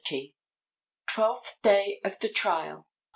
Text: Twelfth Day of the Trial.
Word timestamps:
Twelfth 1.05 1.61
Day 1.61 2.01
of 2.03 2.17
the 2.21 2.29
Trial. 2.29 2.87